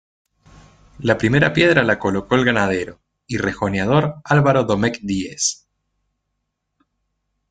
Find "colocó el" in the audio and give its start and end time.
1.99-2.43